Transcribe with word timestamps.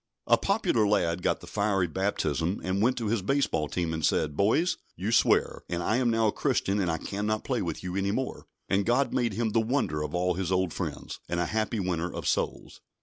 A 0.25 0.35
popular 0.35 0.87
lad 0.87 1.21
got 1.21 1.41
the 1.41 1.45
fiery 1.45 1.85
baptism, 1.85 2.59
and 2.63 2.81
went 2.81 2.97
to 2.97 3.05
his 3.05 3.21
baseball 3.21 3.67
team, 3.67 3.93
and 3.93 4.03
said: 4.03 4.35
"Boys, 4.35 4.77
you 4.95 5.11
swear, 5.11 5.61
and 5.69 5.83
I 5.83 5.97
am 5.97 6.09
now 6.09 6.25
a 6.25 6.31
Christian, 6.31 6.79
and 6.79 6.89
I 6.89 6.97
cannot 6.97 7.43
play 7.43 7.61
with 7.61 7.83
you 7.83 7.95
any 7.95 8.09
more"; 8.09 8.47
and 8.67 8.83
God 8.83 9.13
made 9.13 9.33
him 9.33 9.51
the 9.51 9.61
wonder 9.61 10.01
of 10.01 10.15
all 10.15 10.33
his 10.33 10.51
old 10.51 10.73
friends, 10.73 11.19
and 11.29 11.39
a 11.39 11.45
happy 11.45 11.79
winner 11.79 12.11
of 12.11 12.27
souls. 12.27 12.81